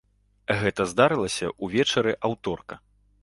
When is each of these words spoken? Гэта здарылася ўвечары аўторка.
Гэта 0.61 0.81
здарылася 0.93 1.51
ўвечары 1.67 2.17
аўторка. 2.31 2.81